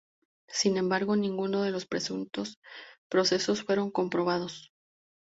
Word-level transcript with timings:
Sin 0.49 0.77
embargo 0.77 1.15
ninguno 1.15 1.61
de 1.61 1.69
los 1.69 1.85
presuntos 1.85 2.57
procesos 3.07 3.61
fueron 3.63 3.91
comprobados. 3.91 4.71